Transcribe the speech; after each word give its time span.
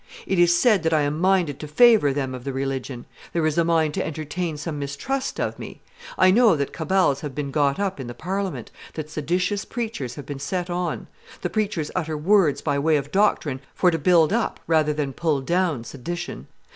It 0.25 0.39
is 0.39 0.57
said 0.57 0.81
that 0.81 0.95
I 0.95 1.01
am 1.01 1.19
minded 1.21 1.59
to 1.59 1.67
favor 1.67 2.11
them 2.11 2.33
of 2.33 2.43
the 2.43 2.51
religion; 2.51 3.05
there 3.33 3.45
is 3.45 3.55
a 3.59 3.63
mind 3.63 3.93
to 3.93 4.03
entertain 4.03 4.57
some 4.57 4.79
mistrust 4.79 5.39
of 5.39 5.59
me.... 5.59 5.83
I 6.17 6.31
know 6.31 6.55
that 6.55 6.73
cabals 6.73 7.21
have 7.21 7.35
been 7.35 7.51
got 7.51 7.79
up 7.79 7.99
in 7.99 8.07
the 8.07 8.15
Parliament, 8.15 8.71
that 8.95 9.11
seditious 9.11 9.63
preachers 9.63 10.15
have 10.15 10.25
been 10.25 10.39
set 10.39 10.71
on.... 10.71 11.05
The 11.41 11.51
preachers 11.51 11.91
utter 11.93 12.17
words 12.17 12.61
by 12.61 12.79
way 12.79 12.95
of 12.97 13.11
doctrine 13.11 13.59
for 13.75 13.91
to 13.91 13.99
build 13.99 14.33
up 14.33 14.59
rather 14.65 14.91
than 14.91 15.13
pull 15.13 15.39
down 15.39 15.83
sedition. 15.83 16.47